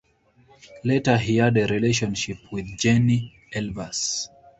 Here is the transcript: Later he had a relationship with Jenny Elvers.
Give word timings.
Later 0.83 1.15
he 1.15 1.37
had 1.37 1.55
a 1.57 1.67
relationship 1.67 2.39
with 2.51 2.75
Jenny 2.75 3.35
Elvers. 3.53 4.29